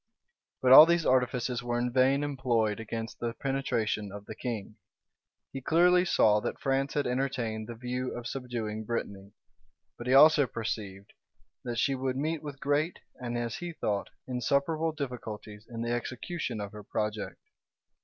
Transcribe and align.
But 0.63 0.71
all 0.71 0.87
these 0.87 1.05
artifices 1.05 1.61
were 1.61 1.77
in 1.77 1.93
vain 1.93 2.23
employed 2.23 2.79
against 2.79 3.19
the 3.19 3.35
penetration 3.35 4.11
of 4.11 4.25
the 4.25 4.33
king. 4.33 4.77
He 5.53 5.61
clearly 5.61 6.05
saw 6.05 6.39
that 6.39 6.59
France 6.59 6.95
had 6.95 7.05
entertained 7.05 7.67
the 7.69 7.75
view 7.75 8.17
of 8.17 8.25
subduing 8.25 8.83
Brittany; 8.83 9.33
but 9.99 10.07
he 10.07 10.13
also 10.15 10.47
perceived, 10.47 11.13
that 11.63 11.77
she 11.77 11.93
would 11.93 12.17
meet 12.17 12.41
with 12.41 12.59
great, 12.59 12.97
and, 13.17 13.37
as 13.37 13.57
he 13.57 13.73
thought, 13.73 14.09
insuperable 14.27 14.91
difficulties 14.91 15.67
in 15.69 15.83
the 15.83 15.91
execution 15.91 16.59
of 16.59 16.71
her 16.71 16.81
project. 16.81 17.37